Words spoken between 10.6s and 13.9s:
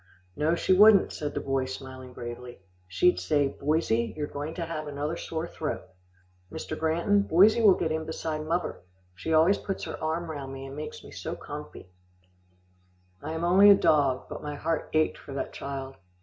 and makes me so comfy." I am only a